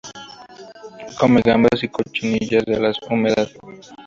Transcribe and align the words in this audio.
Come 1.19 1.39
gambas 1.45 1.83
y 1.83 1.87
cochinillas 1.89 2.65
de 2.65 2.79
la 2.79 2.91
humedad. 3.07 3.49